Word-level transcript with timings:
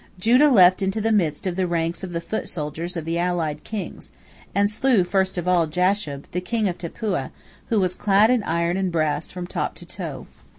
Judah 0.17 0.49
leapt 0.49 0.81
into 0.81 0.99
the 0.99 1.11
midst 1.11 1.45
of 1.45 1.55
the 1.55 1.67
ranks 1.67 2.03
of 2.03 2.11
the 2.11 2.19
foot 2.19 2.49
soldiers 2.49 2.97
of 2.97 3.05
the 3.05 3.19
allied 3.19 3.63
kings, 3.63 4.11
and 4.55 4.67
slew 4.71 5.03
first 5.03 5.37
of 5.37 5.47
all 5.47 5.67
Jashub, 5.67 6.25
the 6.31 6.41
king 6.41 6.67
of 6.67 6.79
Tappuah, 6.79 7.29
who 7.69 7.79
was 7.79 7.93
clad 7.93 8.31
in 8.31 8.41
iron 8.41 8.77
and 8.77 8.91
brass 8.91 9.29
from 9.29 9.45
top 9.45 9.75
to 9.75 9.85
toe. 9.85 10.25